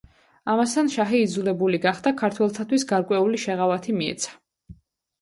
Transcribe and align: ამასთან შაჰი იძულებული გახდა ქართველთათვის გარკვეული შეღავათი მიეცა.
ამასთან 0.53 0.89
შაჰი 0.93 1.19
იძულებული 1.25 1.81
გახდა 1.85 2.15
ქართველთათვის 2.23 2.89
გარკვეული 2.95 3.45
შეღავათი 3.47 3.99
მიეცა. 4.03 4.39